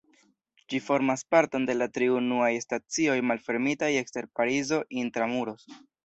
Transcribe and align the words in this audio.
Ĝi 0.73 0.77
formas 0.83 1.23
parton 1.33 1.67
de 1.69 1.73
la 1.75 1.87
tri 1.97 2.07
unuaj 2.13 2.49
stacioj 2.63 3.17
malfermitaj 3.31 3.89
ekster 4.01 4.29
Parizo 4.39 4.81
"intra-muros". 5.03 5.67